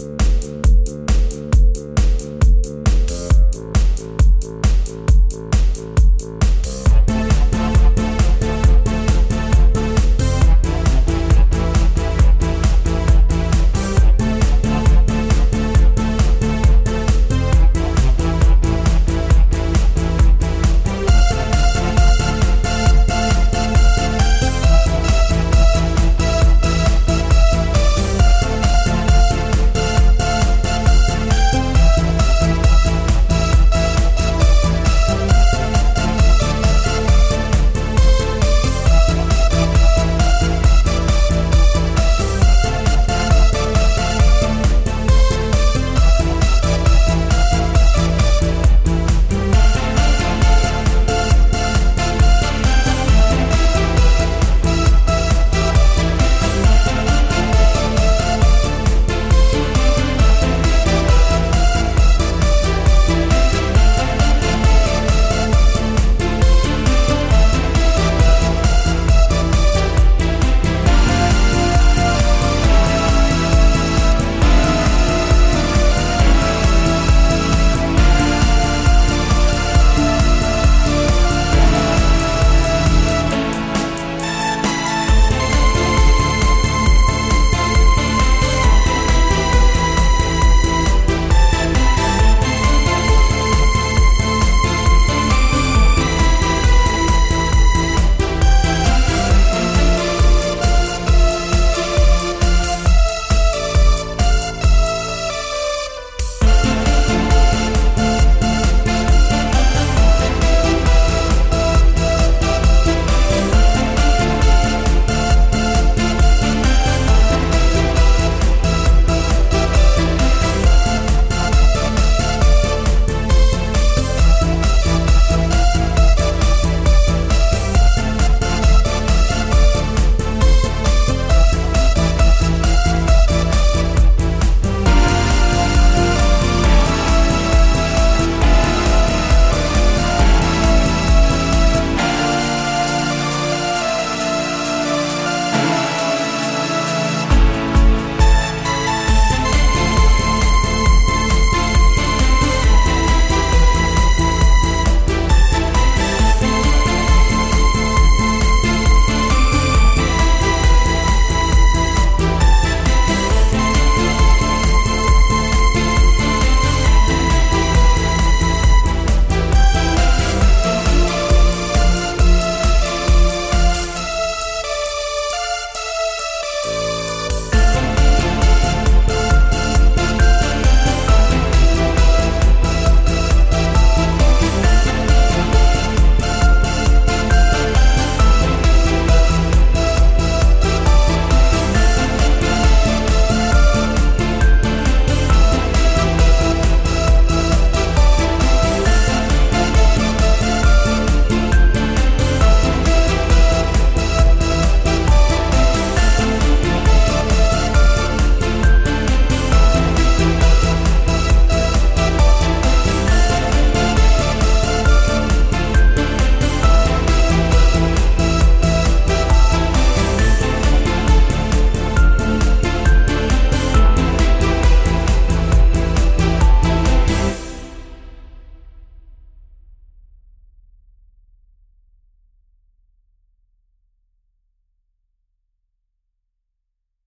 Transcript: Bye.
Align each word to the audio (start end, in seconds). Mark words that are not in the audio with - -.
Bye. 0.00 0.39